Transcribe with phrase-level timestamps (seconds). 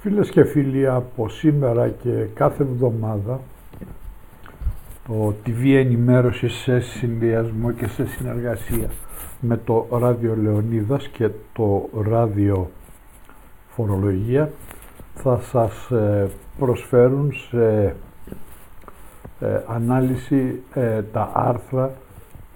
[0.00, 3.40] Φίλες και φίλοι, από σήμερα και κάθε εβδομάδα
[5.06, 8.90] το TV ενημέρωση σε συνδυασμό και σε συνεργασία
[9.40, 12.70] με το Ράδιο Λεωνίδας και το Ράδιο
[13.68, 14.50] Φορολογία
[15.14, 17.94] θα σας ε, προσφέρουν σε
[19.40, 21.94] ε, ανάλυση ε, τα άρθρα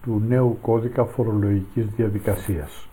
[0.02, 2.88] του νέου κώδικα φορολογικής διαδικασίας.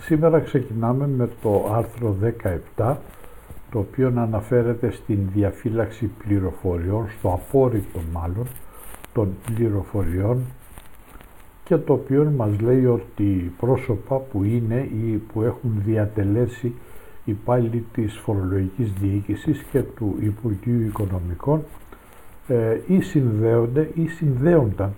[0.00, 2.16] Σήμερα ξεκινάμε με το άρθρο
[2.76, 2.94] 17
[3.74, 8.46] το οποίο αναφέρεται στην διαφύλαξη πληροφοριών, στο απόρριτο μάλλον
[9.12, 10.42] των πληροφοριών
[11.64, 16.74] και το οποίο μας λέει ότι πρόσωπα που είναι ή που έχουν διατελέσει
[17.24, 21.64] υπάλληλοι της φορολογικής διοίκησης και του Υπουργείου Οικονομικών
[22.46, 24.94] ε, ή συνδέονται ή συνδέονταν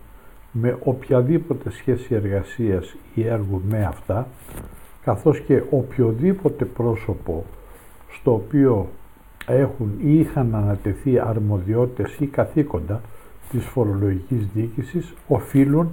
[0.52, 4.28] με οποιαδήποτε σχέση εργασίας ή έργου με αυτά
[5.04, 7.44] καθώς και οποιοδήποτε πρόσωπο
[8.20, 8.88] στο οποίο
[9.46, 13.00] έχουν ή είχαν ανατεθεί αρμοδιότητες ή καθήκοντα
[13.50, 15.88] της φορολογικής διοίκησης οφείλουν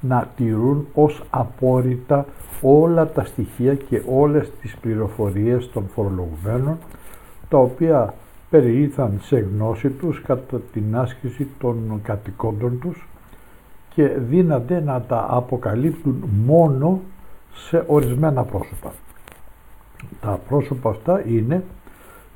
[0.00, 2.26] να τηρούν ως απόρριτα
[2.62, 6.78] όλα τα στοιχεία και όλες τις πληροφορίες των φορολογουμένων
[7.48, 8.14] τα οποία
[8.50, 13.08] περιήθαν σε γνώση τους κατά την άσκηση των κατοικόντων τους
[13.94, 17.00] και δύναται να τα αποκαλύπτουν μόνο
[17.54, 18.92] σε ορισμένα πρόσωπα.
[20.20, 21.64] Τα πρόσωπα αυτά είναι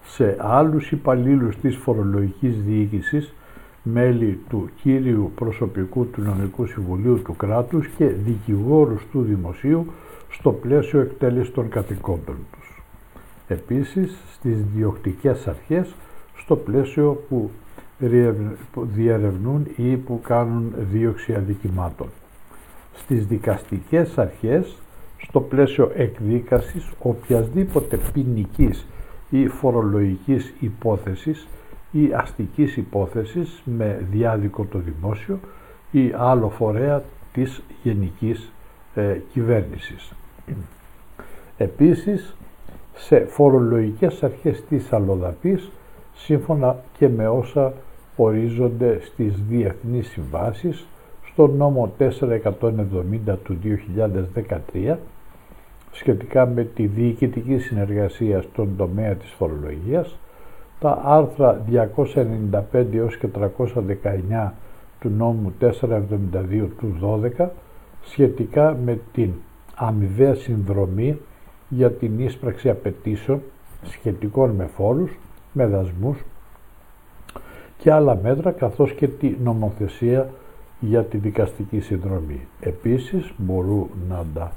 [0.05, 3.35] σε άλλους υπαλλήλους της φορολογικής διοίκησης,
[3.83, 9.87] μέλη του κύριου προσωπικού του νομικού συμβουλίου του κράτους και δικηγόρους του δημοσίου
[10.29, 12.83] στο πλαίσιο εκτέλεσης των κατοικόντων τους.
[13.49, 15.95] Επίσης στις διοκτικές αρχές
[16.37, 17.51] στο πλαίσιο που
[18.75, 22.07] διερευνούν ή που κάνουν δίωξη αδικημάτων.
[22.95, 24.77] Στις δικαστικές αρχές
[25.29, 28.87] στο πλαίσιο εκδίκασης οποιασδήποτε ποινικής
[29.31, 31.49] ή φορολογικής υπόθεσης
[31.91, 35.39] ή αστικής υπόθεσης με διάδικο το δημόσιο
[35.91, 38.53] ή άλλο φορέα της γενικής
[38.95, 40.13] ε, κυβέρνησης.
[41.57, 42.37] Επίσης,
[42.95, 45.71] σε φορολογικές αρχές της αλλοδαπής,
[46.15, 47.73] σύμφωνα και με όσα
[48.17, 50.87] ορίζονται στις διεθνείς συμβάσεις,
[51.33, 53.59] στο νόμο 470 του
[54.75, 54.97] 2013
[55.93, 60.19] σχετικά με τη διοικητική συνεργασία στον τομέα της φορολογίας,
[60.81, 64.53] τα άρθρα 295 έως και 319
[65.01, 67.49] του νόμου 472 του 12
[68.03, 69.31] σχετικά με την
[69.75, 71.19] αμοιβαία συνδρομή
[71.69, 73.43] για την ίσπραξη απαιτήσεων
[73.83, 75.19] σχετικών με φόρους,
[75.53, 76.19] με δασμούς
[77.79, 80.31] και άλλα μέτρα καθώς και τη νομοθεσία
[80.81, 82.47] για τη δικαστική συνδρομή.
[82.61, 84.53] Επίσης μπορούν να τα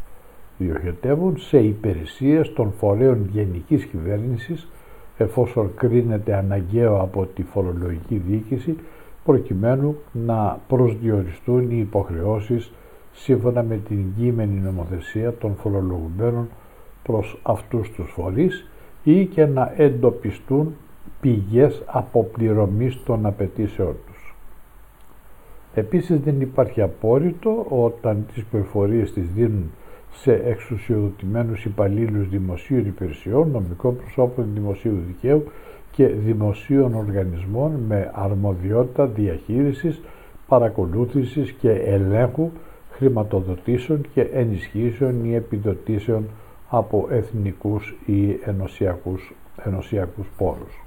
[0.58, 4.68] διοχετεύουν σε υπηρεσίες των φορέων γενικής κυβέρνησης
[5.18, 8.76] εφόσον κρίνεται αναγκαίο από τη φορολογική διοίκηση
[9.26, 12.72] προκειμένου να προσδιοριστούν οι υποχρεώσεις
[13.12, 16.50] σύμφωνα με την κείμενη νομοθεσία των φορολογουμένων
[17.04, 18.70] προς αυτούς τους φορείς
[19.04, 20.76] ή και να εντοπιστούν
[21.22, 24.36] πηγές αποπληρωμής των απαιτήσεών τους.
[25.74, 29.72] Επίσης δεν υπάρχει απόρριτο όταν τις πληροφορίες τις δίνουν
[30.22, 35.52] σε εξουσιοδοτημένους υπαλλήλους δημοσίων υπηρεσιών, νομικών προσώπων δημοσίου δικαίου
[35.92, 40.02] και δημοσίων οργανισμών με αρμοδιότητα διαχείρισης,
[40.48, 42.52] παρακολούθησης και ελέγχου
[42.92, 46.26] χρηματοδοτήσεων και ενισχύσεων ή επιδοτήσεων
[46.70, 50.84] από εθνικούς ή ενωσιακούς, ενωσιακούς πόρους.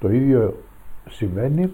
[0.00, 0.56] Το ίδιο
[1.10, 1.70] σημαίνει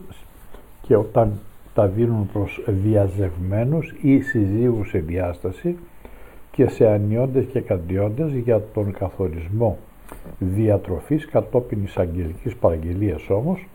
[0.83, 1.33] και όταν
[1.75, 5.77] τα δίνουν προς διαζευμένους ή συζύγους σε διάσταση
[6.59, 9.79] και σε ανιόντες και καντιόντες για τον καθορισμό
[10.39, 13.67] διατροφής κατόπιν εισαγγελικής παραγγελίας όμως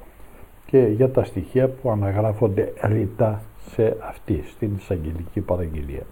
[0.66, 3.42] και για τα στοιχεία που αναγράφονται ρητά
[3.72, 6.04] σε αυτή, στην εισαγγελική παραγγελία.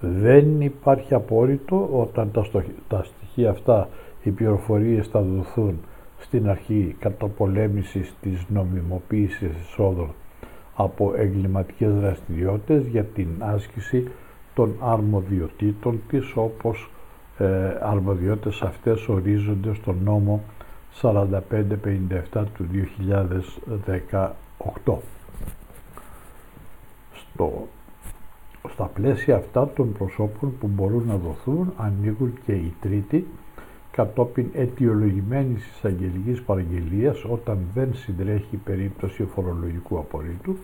[0.00, 2.46] Δεν υπάρχει απόρριτο όταν τα,
[2.88, 3.88] τα στοιχεία αυτά,
[4.22, 5.78] οι πληροφορίες θα δοθούν
[6.18, 10.08] στην αρχή καταπολέμησης της νομιμοποίησης εισόδων
[10.76, 14.08] από εγκληματικές δραστηριότητες για την άσκηση
[14.56, 16.90] των αρμοδιοτήτων της όπως
[17.38, 17.46] ε,
[17.80, 20.42] αρμοδιότητες αυτές ορίζονται στον νόμο
[21.02, 22.66] 4557 του
[24.86, 24.94] 2018.
[27.12, 27.68] Στο,
[28.72, 33.26] στα πλαίσια αυτά των προσώπων που μπορούν να δοθούν ανοίγουν και οι τρίτοι
[33.90, 40.56] κατόπιν αιτιολογημένης εισαγγελικής παραγγελίας όταν δεν συντρέχει περίπτωση φορολογικού απορρίτου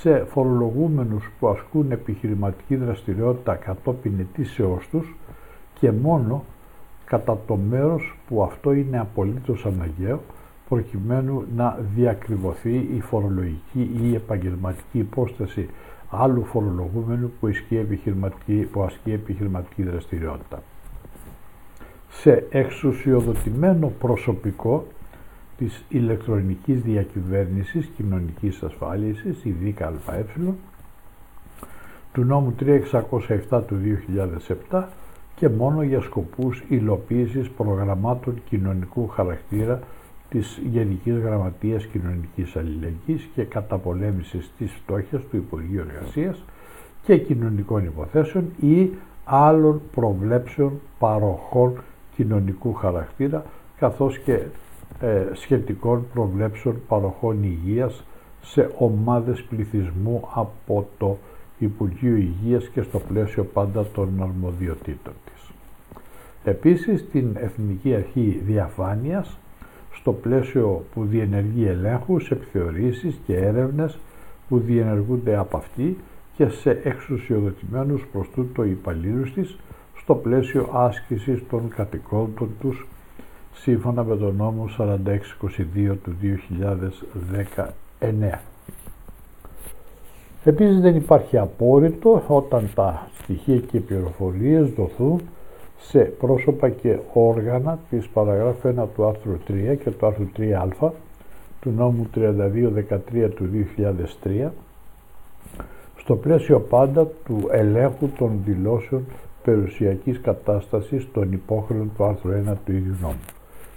[0.00, 5.14] σε φορολογούμενους που ασκούν επιχειρηματική δραστηριότητα κατόπιν ετήσεώς τους
[5.80, 6.44] και μόνο
[7.04, 10.20] κατά το μέρος που αυτό είναι απολύτως αναγκαίο
[10.68, 15.68] προκειμένου να διακριβωθεί η φορολογική ή η επαγγελματική υπόσταση
[16.10, 20.62] άλλου φορολογούμενου που, επιχειρηματική, που ασκεί επιχειρηματική δραστηριότητα.
[22.08, 24.86] Σε εξουσιοδοτημένο προσωπικό
[25.58, 30.24] της ηλεκτρονικής διακυβέρνησης κοινωνικής ασφάλισης, η ΔΚΑΕ,
[32.12, 32.54] του νόμου
[33.50, 33.76] 3607 του
[34.70, 34.88] 2007
[35.36, 39.80] και μόνο για σκοπούς υλοποίησης προγραμμάτων κοινωνικού χαρακτήρα
[40.28, 46.44] της Γενικής Γραμματείας Κοινωνικής Αλληλεγγύης και καταπολέμησης της φτώχειας του Υπουργείου Εργασίας
[47.02, 48.90] και Κοινωνικών Υποθέσεων ή
[49.24, 51.82] άλλων προβλέψεων παροχών
[52.16, 53.44] κοινωνικού χαρακτήρα
[53.78, 54.40] καθώς και
[55.00, 58.04] ε, σχετικών προβλέψεων παροχών υγείας
[58.42, 61.18] σε ομάδες πληθυσμού από το
[61.58, 65.50] Υπουργείο Υγείας και στο πλαίσιο πάντα των αρμοδιοτήτων της.
[66.44, 69.38] Επίσης, την Εθνική Αρχή Διαφάνειας
[69.92, 73.98] στο πλαίσιο που διενεργεί ελέγχους, επιθεωρήσεις και έρευνες
[74.48, 75.96] που διενεργούνται από αυτή
[76.36, 79.56] και σε εξουσιοδοτημένους προς τούτο υπαλλήλους της
[79.96, 82.86] στο πλαίσιο άσκησης των κατοικών τους
[83.60, 86.16] σύμφωνα με τον νόμο 4622 του
[88.00, 88.38] 2019.
[90.44, 95.20] Επίσης δεν υπάρχει απόρριτο όταν τα στοιχεία και οι πληροφορίες δοθούν
[95.78, 100.90] σε πρόσωπα και όργανα της παραγράφου 1 του άρθρου 3 και του άρθρου 3α
[101.60, 103.48] του νόμου 3213 του
[104.24, 104.48] 2003
[105.96, 109.04] στο πλαίσιο πάντα του ελέγχου των δηλώσεων
[109.44, 113.35] περιουσιακής κατάστασης των υπόχρεων του άρθρου 1 του ίδιου νόμου.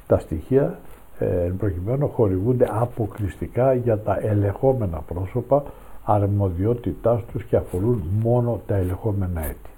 [0.10, 0.80] Τα στοιχεία
[1.20, 1.26] ε,
[1.58, 5.64] προκειμένου χορηγούνται αποκλειστικά για τα ελεγχόμενα πρόσωπα
[6.04, 9.70] αρμοδιότητάς τους και αφορούν μόνο τα ελεγχόμενα έτη.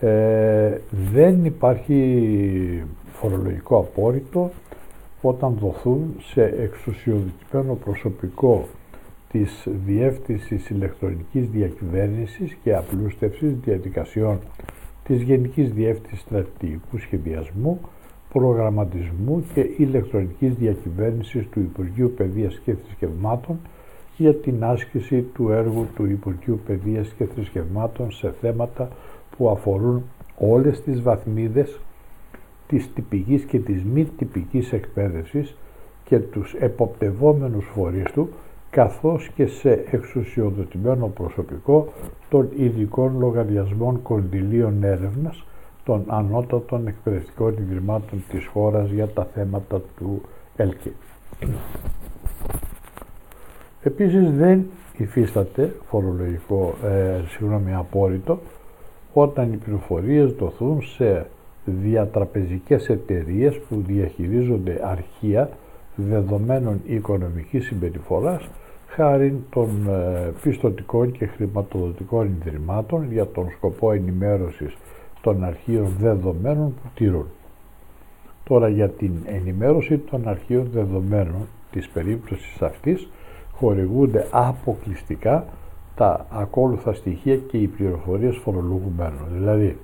[0.00, 0.80] Ε,
[1.12, 4.50] δεν υπάρχει φορολογικό απόρριτο
[5.22, 8.66] όταν δοθούν σε εξουσιοδοτημένο προσωπικό
[9.30, 14.38] της Διεύθυνσης Ηλεκτρονικής Διακυβέρνησης και Απλούστευσης Διαδικασιών
[15.04, 17.80] της Γενικής Διεύθυνσης Στρατηγικού Σχεδιασμού,
[18.32, 23.58] Προγραμματισμού και Ηλεκτρονικής Διακυβέρνησης του Υπουργείου Παιδείας και Θρησκευμάτων
[24.16, 28.88] για την άσκηση του έργου του Υπουργείου Παιδείας και Θρησκευμάτων σε θέματα
[29.36, 30.02] που αφορούν
[30.38, 31.80] όλες τις βαθμίδες
[32.68, 35.56] της τυπικής και της μη τυπικής εκπαίδευσης
[36.04, 38.28] και τους εποπτευόμενους φορείς του
[38.70, 41.92] καθώς και σε εξουσιοδοτημένο προσωπικό
[42.28, 45.44] των ειδικών λογαριασμών κονδυλίων έρευνας
[45.90, 50.22] των ανώτατων εκπαιδευτικών ιδρυμάτων της χώρας για τα θέματα του
[50.56, 50.92] ΕΛΚΕ.
[53.82, 54.66] Επίσης δεν
[54.96, 58.38] υφίσταται φορολογικό, ε, συγγνώμη, απόρριτο
[59.12, 61.26] όταν οι πληροφορίες δοθούν σε
[61.64, 65.50] διατραπεζικές εταιρείες που διαχειρίζονται αρχεία
[65.94, 68.48] δεδομένων οικονομικής συμπεριφοράς
[68.86, 74.76] χάρη των ε, πιστοτικών και χρηματοδοτικών ιδρυμάτων για τον σκοπό ενημέρωσης
[75.22, 77.26] των αρχείων δεδομένων που τηρούν.
[78.44, 83.08] Τώρα για την ενημέρωση των αρχείων δεδομένων της περίπτωσης αυτής
[83.52, 85.44] χορηγούνται αποκλειστικά
[85.94, 89.26] τα ακόλουθα στοιχεία και οι πληροφορίες φορολογουμένων.
[89.32, 89.78] Δηλαδή,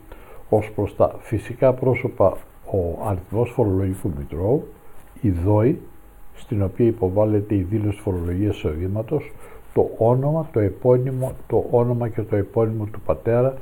[0.49, 4.69] ως προς τα φυσικά πρόσωπα ο αριθμός φορολογικού μητρώου,
[5.21, 5.79] η ΔΟΗ,
[6.35, 9.33] στην οποία υποβάλλεται η δήλωση φορολογίας εισοδήματος,
[9.75, 13.55] το όνομα, το επώνυμο, το όνομα και το επώνυμο του πατέρα,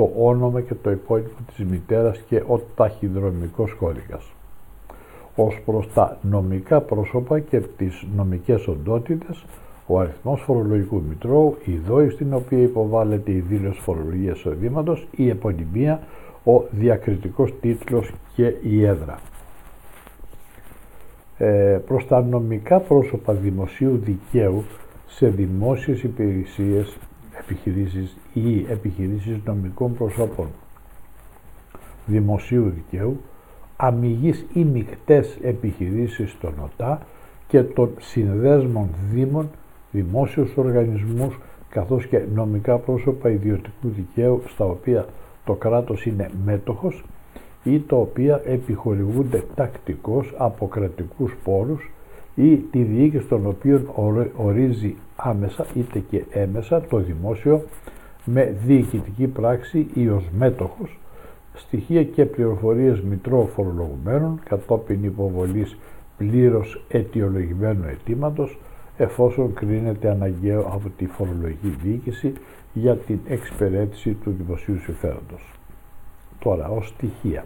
[0.00, 4.24] το όνομα και το επώνυμο της μητέρας και ο ταχυδρομικός κώδικας.
[5.36, 9.44] Ως προς τα νομικά πρόσωπα και τις νομικές οντότητες,
[9.86, 16.00] ο αριθμός φορολογικού μητρώου, η δόη στην οποία υποβάλλεται η δήλωση φορολογίας εισοδήματος, η επωνυμία,
[16.44, 19.18] ο διακριτικός τίτλος και η έδρα.
[21.38, 24.64] Ε, προς τα νομικά πρόσωπα δημοσίου δικαίου
[25.06, 26.96] σε δημόσιες υπηρεσίες,
[27.40, 30.46] επιχειρήσεις ή επιχειρήσεις νομικών προσώπων.
[32.06, 33.20] Δημοσίου δικαίου,
[33.76, 37.06] αμυγείς ή μικτές επιχειρήσεις των ΟΤΑ
[37.48, 39.50] και των συνδέσμων δήμων
[39.90, 45.06] δημόσιους οργανισμούς καθώς και νομικά πρόσωπα ιδιωτικού δικαίου στα οποία
[45.44, 47.04] το κράτος είναι μέτοχος
[47.64, 51.90] ή τα οποία επιχορηγούνται τακτικώς από κρατικούς πόρους
[52.40, 53.90] ή τη διοίκηση των οποίων
[54.36, 57.64] ορίζει άμεσα είτε και έμεσα το δημόσιο
[58.24, 60.98] με διοικητική πράξη ή ως μέτοχος
[61.54, 65.76] στοιχεία και πληροφορίες μητρώου φορολογουμένων κατόπιν υποβολής
[66.16, 68.58] πλήρως αιτιολογημένου αιτήματος
[68.96, 72.32] εφόσον κρίνεται αναγκαίο από τη φορολογική διοίκηση
[72.72, 75.52] για την εξυπηρέτηση του δημοσίου συμφέροντος.
[76.38, 77.44] Τώρα, ως στοιχεία.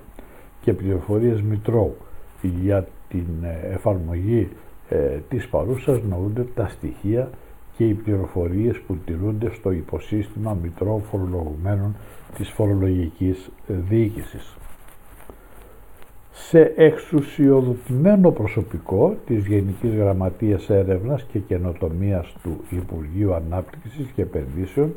[0.61, 1.97] και πληροφορίες Μητρώου
[2.43, 4.49] για την ε, εφαρμογή
[4.89, 7.31] ε, της παρούσας νοούνται τα στοιχεία
[7.77, 11.97] και οι πληροφορίες που τηρούνται στο υποσύστημα Μητρώου Φορολογουμένων
[12.37, 14.57] της Φορολογικής Διοίκησης.
[16.33, 24.95] Σε εξουσιοδοτημένο προσωπικό της Γενικής Γραμματείας Έρευνας και Καινοτομίας του Υπουργείου Ανάπτυξης και Επενδύσεων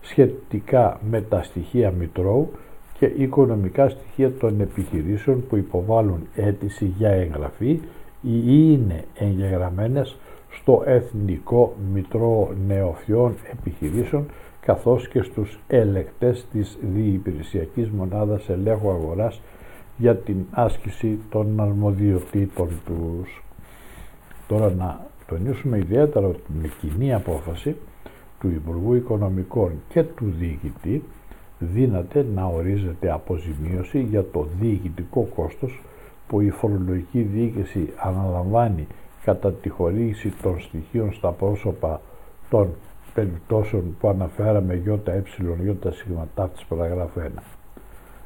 [0.00, 2.50] σχετικά με τα στοιχεία Μητρώου
[2.98, 7.80] και οικονομικά στοιχεία των επιχειρήσεων που υποβάλλουν αίτηση για εγγραφή
[8.26, 10.16] ή είναι εγγεγραμμένες
[10.50, 14.26] στο Εθνικό Μητρό Νεοφιών Επιχειρήσεων
[14.60, 19.40] καθώς και στους ελεκτές της Διυπηρεσιακής Μονάδας Ελέγχου Αγοράς
[19.96, 23.42] για την άσκηση των αρμοδιοτήτων τους.
[24.48, 27.76] Τώρα να τονίσουμε ιδιαίτερα ότι με κοινή απόφαση
[28.40, 31.02] του Υπουργού Οικονομικών και του Διοικητή
[31.58, 35.80] δύναται να ορίζεται αποζημίωση για το διοικητικό κόστος
[36.28, 38.86] που η φορολογική διοίκηση αναλαμβάνει
[39.24, 42.00] κατά τη χορήγηση των στοιχείων στα πρόσωπα
[42.50, 42.74] των
[43.14, 45.36] περιπτώσεων που αναφέραμε ΙΕ, ΙΣ
[46.54, 47.42] της παραγράφου 1.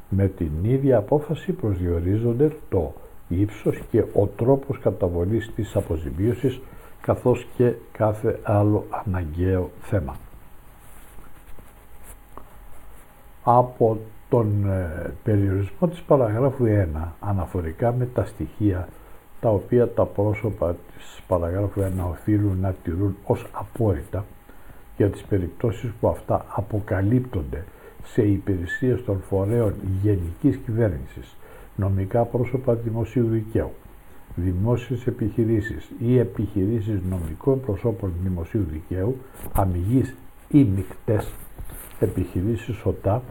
[0.08, 2.92] Με την ίδια απόφαση προσδιορίζονται το
[3.28, 6.60] ύψος και ο τρόπος καταβολής της αποζημίωσης
[7.00, 10.16] καθώς και κάθε άλλο αναγκαίο θέμα.
[13.44, 13.98] Από
[14.30, 18.88] τον ε, περιορισμό της παραγράφου 1 αναφορικά με τα στοιχεία
[19.40, 24.24] τα οποία τα πρόσωπα της παραγράφου 1 οφείλουν να τηρούν ως απόρριτα
[24.96, 27.64] για τις περιπτώσεις που αυτά αποκαλύπτονται
[28.04, 31.36] σε υπηρεσίες των φορέων γενικής κυβέρνησης,
[31.76, 33.72] νομικά πρόσωπα δημοσίου δικαίου,
[34.34, 39.16] δημόσιες επιχειρήσεις ή επιχειρήσεις νομικών προσώπων δημοσίου δικαίου,
[39.52, 40.14] αμυγής
[40.48, 41.30] ή μικτές
[42.00, 43.22] επιχειρήσεις ΟΤΑ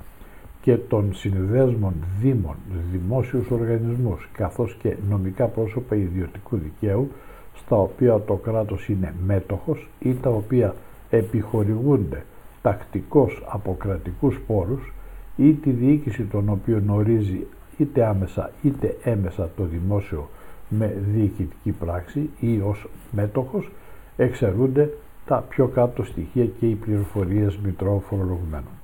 [0.61, 2.55] και των συνδέσμων δήμων,
[2.91, 7.11] δημόσιους οργανισμούς, καθώς και νομικά πρόσωπα ιδιωτικού δικαίου,
[7.55, 10.75] στα οποία το κράτος είναι μέτοχος ή τα οποία
[11.09, 12.23] επιχορηγούνται
[12.61, 14.93] τακτικός από κρατικούς πόρους
[15.35, 17.47] ή τη διοίκηση των οποίων ορίζει
[17.77, 20.29] είτε άμεσα είτε έμεσα το δημόσιο
[20.69, 23.71] με διοικητική πράξη ή ως μέτοχος
[24.17, 24.89] εξαιρούνται
[25.25, 28.78] τα πιο κάτω στοιχεία και οι πληροφορίες μητρώου φορολογουμένων.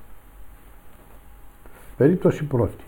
[1.96, 2.84] Περίπτωση πρώτη.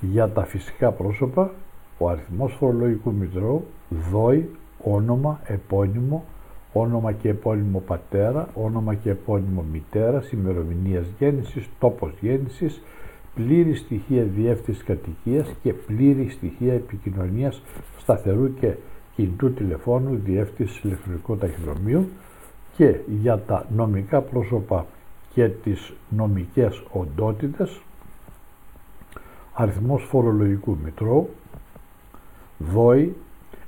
[0.00, 1.50] Για τα φυσικά πρόσωπα,
[1.98, 3.64] ο αριθμός φορολογικού μητρώου
[4.10, 4.50] δόει
[4.82, 6.24] όνομα, επώνυμο,
[6.72, 12.82] όνομα και επώνυμο πατέρα, όνομα και επώνυμο μητέρας, ημερομηνίας γέννησης, τόπος γέννησης,
[13.34, 17.62] πλήρη στοιχεία διεύθυνσης κατοικίας και πλήρη στοιχεία επικοινωνίας
[17.98, 18.74] σταθερού και
[19.14, 22.08] κινητού τηλεφώνου διεύθυνσης ηλεκτρονικού ταχυδρομείου
[22.76, 24.86] και για τα νομικά πρόσωπα
[25.34, 27.80] και τις νομικές οντότητες
[29.52, 31.30] αριθμός φορολογικού μητρώου,
[32.58, 33.16] δόη,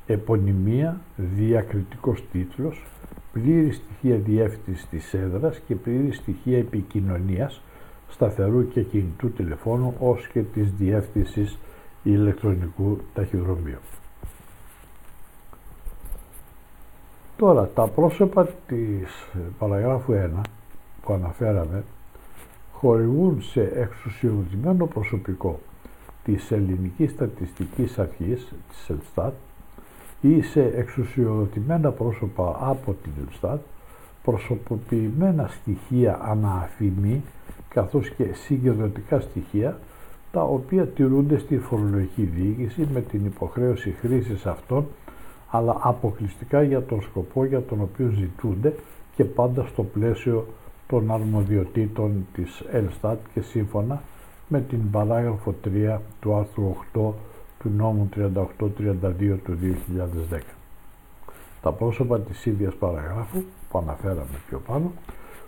[0.07, 2.87] επωνυμία, διακριτικός τίτλος,
[3.33, 7.63] πλήρη στοιχεία διεύθυνσης της έδρας και πλήρη στοιχεία επικοινωνίας
[8.09, 11.59] σταθερού και κινητού τηλεφώνου ως και της διεύθυνσης
[12.03, 13.81] ηλεκτρονικού ταχυδρομείου.
[17.37, 20.41] Τώρα, τα πρόσωπα της παραγράφου 1
[21.03, 21.85] που αναφέραμε
[22.73, 25.61] χορηγούν σε εξουσιοδοτημένο προσωπικό
[26.25, 29.33] της Ελληνικής Στατιστικής Αρχής, της ΕΛΣΤΑΤ,
[30.21, 33.61] ή σε εξουσιοδοτημένα πρόσωπα από την ΕΛΣΤΑΤ,
[34.23, 37.23] προσωποποιημένα στοιχεία ανααφημή,
[37.69, 39.79] καθώς και συγκεντρωτικά στοιχεία,
[40.33, 44.87] τα οποία τηρούνται στη φορολογική διοίκηση με την υποχρέωση χρήσης αυτών,
[45.51, 48.75] αλλά αποκλειστικά για τον σκοπό για τον οποίο ζητούνται
[49.17, 50.47] και πάντα στο πλαίσιο
[50.89, 54.03] των αρμοδιοτήτων της ΕΛΣΤΑΤ και σύμφωνα
[54.53, 57.13] με την παράγραφο 3 του άρθρου 8
[57.59, 59.59] του νόμου 3832 του
[60.31, 60.39] 2010.
[61.63, 64.93] Τα πρόσωπα της ίδιας παραγράφου που αναφέραμε πιο πάνω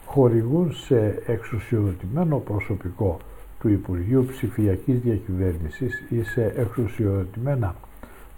[0.07, 3.17] χορηγούν σε εξουσιοδοτημένο προσωπικό
[3.61, 7.75] του Υπουργείου Ψηφιακής Διακυβέρνησης ή σε εξουσιοδοτημένα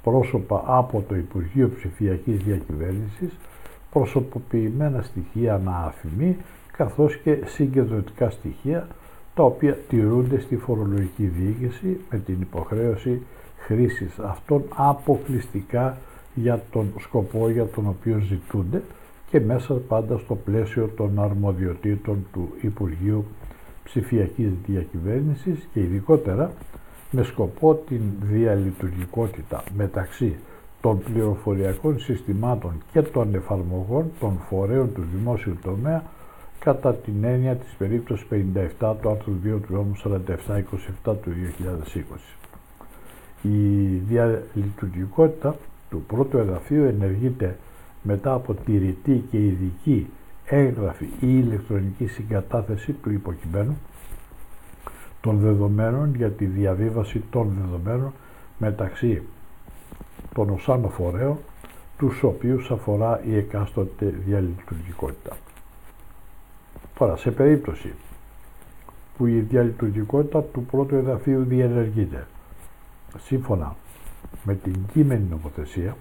[0.03, 3.37] πρόσωπα από το Υπουργείο Ψηφιακής Διακυβέρνησης
[3.91, 6.37] προσωποποιημένα στοιχεία ανααφημή
[6.77, 8.89] καθώς και συγκεντρωτικά στοιχεία
[9.37, 13.23] τα οποία τηρούνται στη φορολογική διοίκηση με την υποχρέωση
[13.59, 15.99] χρήσης αυτών αποκλειστικά
[16.35, 18.83] για τον σκοπό για τον οποίο ζητούνται
[19.31, 23.25] και μέσα πάντα στο πλαίσιο των αρμοδιοτήτων του Υπουργείου
[23.85, 26.52] Ψηφιακής Διακυβέρνησης και ειδικότερα
[27.11, 30.37] με σκοπό την διαλειτουργικότητα μεταξύ
[30.81, 36.02] των πληροφοριακών συστημάτων και των εφαρμογών των φορέων του δημόσιου τομέα
[36.59, 38.27] κατά την έννοια της περίπτωσης
[38.81, 39.93] 57 του άρθρου 2 του νόμου
[41.05, 41.31] 4727 του
[41.95, 42.01] 2020.
[43.43, 45.57] Η διαλειτουργικότητα
[45.91, 47.59] του πρώτου εδαφείου ενεργείται
[48.03, 50.07] μετά από τη ρητή και ειδική
[50.45, 53.77] έγγραφη ή ηλεκτρονική συγκατάθεση του υποκειμένου
[55.21, 58.13] των δεδομένων για τη διαβίβαση των δεδομένων
[58.59, 59.23] μεταξύ
[60.35, 61.39] των οσάνων φορέων
[61.99, 65.37] τους οποίους αφορά η εκάστοτε διαλειτουργικότητα.
[66.99, 67.93] Τώρα, σε περίπτωση
[69.17, 72.26] που η διαλειτουργικότητα του πρώτου εδαφείου διενεργείται
[73.19, 73.76] σύμφωνα
[74.45, 75.97] με την κείμενη νομοθεσία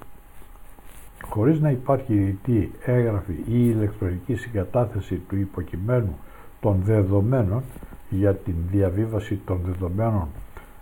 [1.30, 6.18] χωρίς να υπάρχει ρητή έγγραφη ή ηλεκτρονική συγκατάθεση του υποκειμένου
[6.62, 7.64] των δεδομένων
[8.10, 10.28] για την διαβίβαση των δεδομένων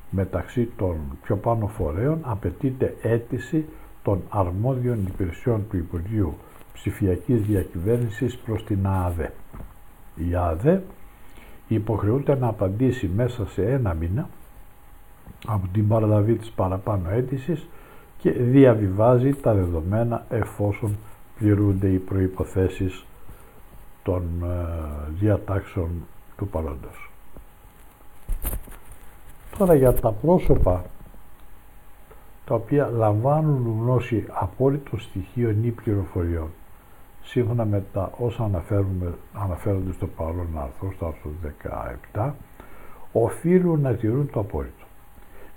[0.10, 3.66] μεταξύ των πιο πάνω φορέων απαιτείται αίτηση
[4.04, 6.38] των αρμόδιων υπηρεσιών του Υπουργείου
[6.74, 9.32] Ψηφιακής Διακυβέρνησης προς την ΑΑΔΕ.
[10.16, 10.84] Η ΑΑΔΕ
[11.68, 14.30] υποχρεούται να απαντήσει μέσα σε ένα μήνα
[15.48, 17.68] από την παραλαβή της παραπάνω αίτησης
[18.18, 20.98] και διαβιβάζει τα δεδομένα εφόσον
[21.38, 23.06] πληρούνται οι προϋποθέσεις
[24.04, 25.90] των ε, διατάξεων
[26.38, 27.12] του παρόντος.
[29.58, 30.86] Τώρα για τα πρόσωπα
[32.46, 36.50] τα οποία λαμβάνουν γνώση απόλυτων στοιχείων ή πληροφοριών
[37.24, 41.32] σύμφωνα με τα όσα αναφέρουμε, αναφέρονται στο παρόν άρθρο, στο άρθρο
[42.14, 42.32] 17,
[43.12, 44.86] οφείλουν να τηρούν το απόλυτο.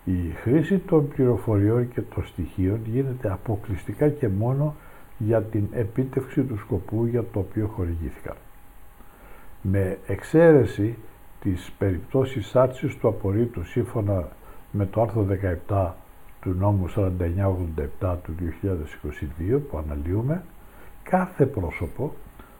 [0.04, 4.74] Η χρήση των πληροφοριών και των στοιχείων γίνεται αποκλειστικά και μόνο
[5.18, 8.36] για την επίτευξη του σκοπού για το οποίο χορηγήθηκαν.
[9.62, 10.96] Με εξαίρεση
[11.40, 14.28] της περιπτώσεις άρσης του απορρίτου σύμφωνα
[14.70, 15.26] με το άρθρο
[15.68, 15.90] 17
[16.40, 16.88] του νόμου
[18.00, 18.34] 4987 του
[19.50, 20.42] 2022 που αναλύουμε,
[21.10, 22.12] κάθε πρόσωπο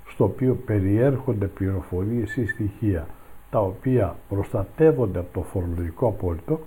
[0.08, 3.06] στο οποίο περιέρχονται πληροφορίες ή στοιχεία
[3.50, 6.60] τα οποία προστατεύονται από το φορολογικό απόλυτο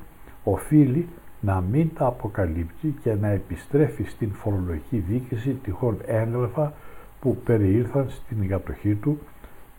[0.44, 1.08] οφείλει
[1.42, 6.74] να μην τα αποκαλύπτει και να επιστρέφει στην φορολογική διοίκηση τυχόν έγγραφα
[7.20, 9.20] που περιήλθαν στην κατοχή του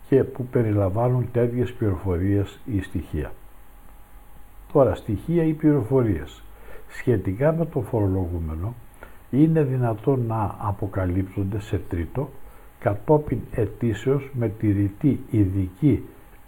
[0.07, 3.31] και που περιλαμβάνουν τέτοιες πληροφορίες ή στοιχεία.
[4.73, 6.43] Τώρα, στοιχεία ή πληροφορίες
[6.89, 8.73] σχετικά με το φορολογούμενο
[9.31, 12.29] είναι δυνατόν να αποκαλύπτονται σε τρίτο
[12.79, 16.03] κατόπιν ετήσεως με τη ρητή ειδική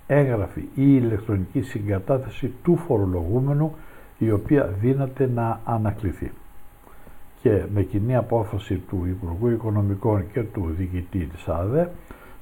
[0.07, 3.75] έγγραφη ή ηλεκτρονική συγκατάθεση του φορολογούμενου
[4.17, 6.31] η οποία δύναται να ανακληθεί.
[7.41, 11.89] Και με κοινή απόφαση του Υπουργού Οικονομικών και του Διοικητή της ΑΔΕ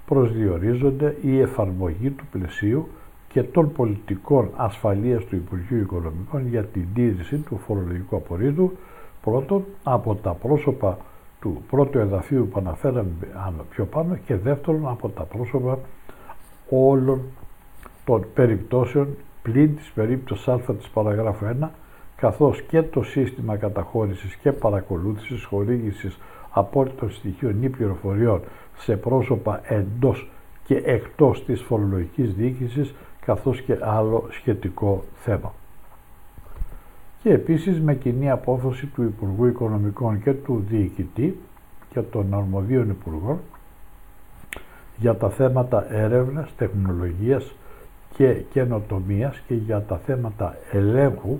[0.05, 2.87] προσδιορίζονται η εφαρμογή του πλαισίου
[3.29, 8.71] και των πολιτικών ασφαλείας του Υπουργείου Οικονομικών για την τήρηση του φορολογικού απορρίτου
[9.21, 10.97] πρώτον από τα πρόσωπα
[11.41, 13.11] του πρώτου εδαφείου που αναφέραμε
[13.69, 15.79] πιο πάνω και δεύτερον από τα πρόσωπα
[16.69, 17.21] όλων
[18.05, 19.07] των περιπτώσεων
[19.41, 21.67] πλην της περίπτωσης α της παραγράφου 1
[22.15, 26.17] καθώς και το σύστημα καταχώρησης και παρακολούθησης χορήγησης
[26.51, 28.41] απόρριτων στοιχείων ή πληροφοριών
[28.77, 30.29] σε πρόσωπα εντός
[30.65, 32.93] και εκτός της φορολογικής διοίκησης
[33.25, 35.53] καθώς και άλλο σχετικό θέμα.
[37.23, 41.37] Και επίσης με κοινή απόφαση του Υπουργού Οικονομικών και του Διοικητή
[41.89, 43.39] και των αρμοδίων Υπουργών
[44.97, 47.55] για τα θέματα έρευνας, τεχνολογίας
[48.15, 51.39] και καινοτομίας και για τα θέματα ελέγχου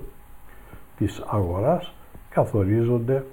[0.98, 1.92] της αγοράς
[2.30, 3.24] καθορίζονται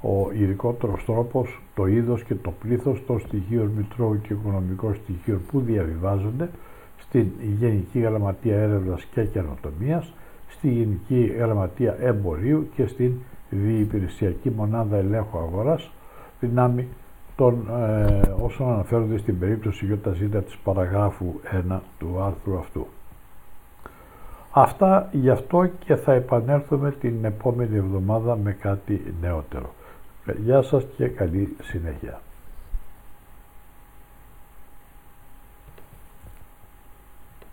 [0.00, 5.60] ο ειδικότερος τρόπος, το είδος και το πλήθος των στοιχείων μητρώου και οικονομικών στοιχείων που
[5.60, 6.50] διαβιβάζονται
[6.98, 10.12] στην Γενική Γραμματεία Έρευνας και Καινοτομίας,
[10.48, 13.12] στη Γενική Γραμματεία Εμπορίου και στην
[13.50, 15.90] Διυπηρεσιακή Μονάδα Ελέγχου Αγοράς,
[16.40, 16.88] δυνάμει
[17.36, 21.34] των ε, όσων αναφέρονται στην περίπτωση ΙΖ της παραγράφου
[21.70, 22.86] 1 του άρθρου αυτού.
[24.50, 29.74] Αυτά γι' αυτό και θα επανέλθουμε την επόμενη εβδομάδα με κάτι νεότερο.
[30.44, 32.20] Γεια σας και καλή συνέχεια.